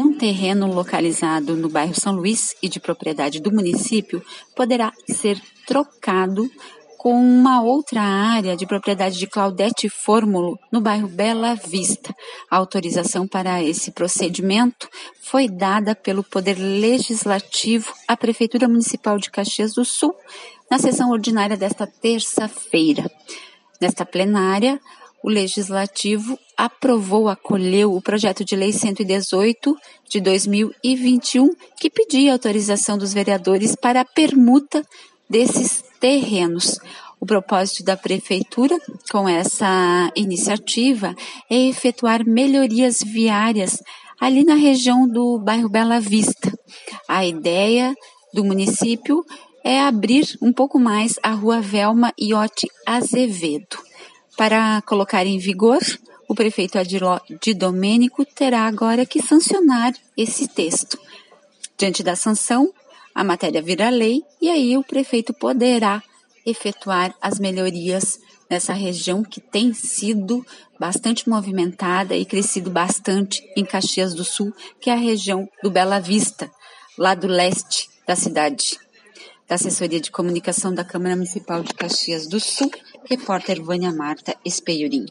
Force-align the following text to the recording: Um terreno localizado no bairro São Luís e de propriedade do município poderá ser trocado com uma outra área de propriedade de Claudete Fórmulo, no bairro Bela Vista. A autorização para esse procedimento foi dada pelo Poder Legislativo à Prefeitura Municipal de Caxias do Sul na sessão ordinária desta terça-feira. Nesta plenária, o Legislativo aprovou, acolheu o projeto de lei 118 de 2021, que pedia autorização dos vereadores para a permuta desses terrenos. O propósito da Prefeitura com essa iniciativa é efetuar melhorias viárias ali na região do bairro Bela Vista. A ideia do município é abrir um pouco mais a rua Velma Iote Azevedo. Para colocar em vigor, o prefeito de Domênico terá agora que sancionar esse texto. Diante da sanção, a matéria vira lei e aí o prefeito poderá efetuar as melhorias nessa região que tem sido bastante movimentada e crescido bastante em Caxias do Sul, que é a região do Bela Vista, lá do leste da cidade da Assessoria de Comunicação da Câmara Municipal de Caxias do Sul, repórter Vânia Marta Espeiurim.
Um 0.00 0.14
terreno 0.14 0.66
localizado 0.66 1.54
no 1.54 1.68
bairro 1.68 1.94
São 1.94 2.14
Luís 2.14 2.54
e 2.62 2.70
de 2.70 2.80
propriedade 2.80 3.38
do 3.38 3.52
município 3.52 4.24
poderá 4.56 4.94
ser 5.06 5.38
trocado 5.66 6.50
com 6.96 7.12
uma 7.12 7.60
outra 7.62 8.00
área 8.00 8.56
de 8.56 8.66
propriedade 8.66 9.18
de 9.18 9.26
Claudete 9.26 9.90
Fórmulo, 9.90 10.58
no 10.72 10.80
bairro 10.80 11.06
Bela 11.06 11.54
Vista. 11.54 12.14
A 12.50 12.56
autorização 12.56 13.28
para 13.28 13.62
esse 13.62 13.90
procedimento 13.90 14.88
foi 15.20 15.46
dada 15.46 15.94
pelo 15.94 16.24
Poder 16.24 16.56
Legislativo 16.58 17.92
à 18.08 18.16
Prefeitura 18.16 18.66
Municipal 18.66 19.18
de 19.18 19.30
Caxias 19.30 19.74
do 19.74 19.84
Sul 19.84 20.14
na 20.70 20.78
sessão 20.78 21.10
ordinária 21.10 21.58
desta 21.58 21.86
terça-feira. 21.86 23.04
Nesta 23.78 24.06
plenária, 24.06 24.80
o 25.22 25.28
Legislativo 25.28 26.38
aprovou, 26.56 27.28
acolheu 27.28 27.94
o 27.94 28.00
projeto 28.00 28.44
de 28.44 28.56
lei 28.56 28.72
118 28.72 29.76
de 30.08 30.20
2021, 30.20 31.50
que 31.78 31.90
pedia 31.90 32.32
autorização 32.32 32.96
dos 32.96 33.12
vereadores 33.12 33.76
para 33.76 34.00
a 34.00 34.04
permuta 34.04 34.84
desses 35.28 35.84
terrenos. 36.00 36.78
O 37.20 37.26
propósito 37.26 37.84
da 37.84 37.96
Prefeitura 37.96 38.78
com 39.10 39.28
essa 39.28 40.10
iniciativa 40.16 41.14
é 41.50 41.68
efetuar 41.68 42.24
melhorias 42.26 43.00
viárias 43.04 43.76
ali 44.18 44.42
na 44.42 44.54
região 44.54 45.06
do 45.06 45.38
bairro 45.38 45.68
Bela 45.68 46.00
Vista. 46.00 46.50
A 47.06 47.26
ideia 47.26 47.94
do 48.32 48.42
município 48.42 49.22
é 49.62 49.80
abrir 49.80 50.26
um 50.40 50.52
pouco 50.52 50.78
mais 50.78 51.16
a 51.22 51.32
rua 51.32 51.60
Velma 51.60 52.12
Iote 52.18 52.66
Azevedo. 52.86 53.89
Para 54.40 54.80
colocar 54.86 55.26
em 55.26 55.36
vigor, 55.36 55.80
o 56.26 56.34
prefeito 56.34 56.78
de 57.42 57.52
Domênico 57.52 58.24
terá 58.24 58.62
agora 58.62 59.04
que 59.04 59.20
sancionar 59.20 59.92
esse 60.16 60.48
texto. 60.48 60.98
Diante 61.76 62.02
da 62.02 62.16
sanção, 62.16 62.72
a 63.14 63.22
matéria 63.22 63.60
vira 63.60 63.90
lei 63.90 64.22
e 64.40 64.48
aí 64.48 64.78
o 64.78 64.82
prefeito 64.82 65.34
poderá 65.34 66.02
efetuar 66.46 67.14
as 67.20 67.38
melhorias 67.38 68.18
nessa 68.48 68.72
região 68.72 69.22
que 69.22 69.42
tem 69.42 69.74
sido 69.74 70.42
bastante 70.78 71.28
movimentada 71.28 72.16
e 72.16 72.24
crescido 72.24 72.70
bastante 72.70 73.46
em 73.54 73.62
Caxias 73.62 74.14
do 74.14 74.24
Sul, 74.24 74.54
que 74.80 74.88
é 74.88 74.94
a 74.94 74.96
região 74.96 75.46
do 75.62 75.70
Bela 75.70 76.00
Vista, 76.00 76.50
lá 76.96 77.14
do 77.14 77.26
leste 77.26 77.90
da 78.06 78.16
cidade 78.16 78.78
da 79.50 79.56
Assessoria 79.56 80.00
de 80.00 80.12
Comunicação 80.12 80.72
da 80.72 80.84
Câmara 80.84 81.16
Municipal 81.16 81.60
de 81.64 81.74
Caxias 81.74 82.28
do 82.28 82.38
Sul, 82.38 82.70
repórter 83.04 83.60
Vânia 83.60 83.92
Marta 83.92 84.32
Espeiurim. 84.44 85.06